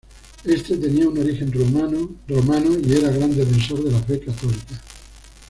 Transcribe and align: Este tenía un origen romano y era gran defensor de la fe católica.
Este 0.45 0.77
tenía 0.77 1.07
un 1.07 1.19
origen 1.19 1.51
romano 1.53 2.71
y 2.83 2.91
era 2.93 3.11
gran 3.11 3.37
defensor 3.37 3.83
de 3.83 3.91
la 3.91 4.01
fe 4.01 4.19
católica. 4.19 4.81